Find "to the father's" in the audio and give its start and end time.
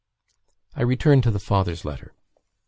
1.21-1.85